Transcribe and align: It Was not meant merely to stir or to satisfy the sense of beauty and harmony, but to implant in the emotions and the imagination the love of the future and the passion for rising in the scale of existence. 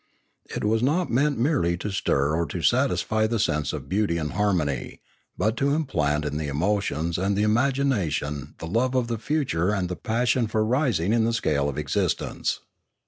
It 0.45 0.63
Was 0.63 0.81
not 0.81 1.11
meant 1.11 1.37
merely 1.37 1.77
to 1.77 1.91
stir 1.91 2.33
or 2.35 2.47
to 2.47 2.63
satisfy 2.63 3.27
the 3.27 3.37
sense 3.37 3.71
of 3.71 3.87
beauty 3.87 4.17
and 4.17 4.31
harmony, 4.33 4.99
but 5.37 5.55
to 5.57 5.75
implant 5.75 6.25
in 6.25 6.37
the 6.37 6.47
emotions 6.47 7.19
and 7.19 7.37
the 7.37 7.43
imagination 7.43 8.55
the 8.57 8.65
love 8.65 8.95
of 8.95 9.09
the 9.09 9.19
future 9.19 9.69
and 9.69 9.89
the 9.89 9.95
passion 9.95 10.47
for 10.47 10.65
rising 10.65 11.13
in 11.13 11.23
the 11.25 11.33
scale 11.33 11.69
of 11.69 11.77
existence. 11.77 12.61